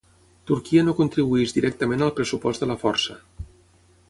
[0.51, 3.23] Turquia no contribueix directament al pressupost de la força.